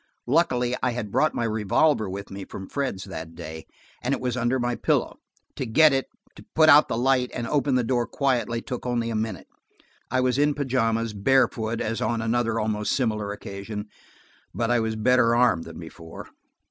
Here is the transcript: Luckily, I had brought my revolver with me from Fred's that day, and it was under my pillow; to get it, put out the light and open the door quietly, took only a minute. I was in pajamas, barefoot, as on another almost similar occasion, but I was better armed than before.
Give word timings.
Luckily, 0.25 0.75
I 0.81 0.93
had 0.93 1.11
brought 1.11 1.35
my 1.35 1.43
revolver 1.43 2.09
with 2.09 2.31
me 2.31 2.43
from 2.43 2.67
Fred's 2.67 3.03
that 3.03 3.35
day, 3.35 3.67
and 4.01 4.15
it 4.15 4.19
was 4.19 4.35
under 4.35 4.57
my 4.59 4.73
pillow; 4.73 5.19
to 5.55 5.63
get 5.67 5.93
it, 5.93 6.07
put 6.55 6.69
out 6.69 6.87
the 6.87 6.97
light 6.97 7.29
and 7.35 7.47
open 7.47 7.75
the 7.75 7.83
door 7.83 8.07
quietly, 8.07 8.63
took 8.63 8.83
only 8.87 9.11
a 9.11 9.15
minute. 9.15 9.45
I 10.09 10.19
was 10.21 10.39
in 10.39 10.55
pajamas, 10.55 11.13
barefoot, 11.13 11.81
as 11.81 12.01
on 12.01 12.19
another 12.19 12.59
almost 12.59 12.93
similar 12.93 13.31
occasion, 13.31 13.89
but 14.55 14.71
I 14.71 14.79
was 14.79 14.95
better 14.95 15.35
armed 15.35 15.65
than 15.65 15.77
before. 15.77 16.25